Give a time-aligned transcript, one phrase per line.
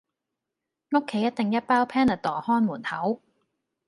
[0.89, 3.21] 屋企一定一包 Panadol 看門口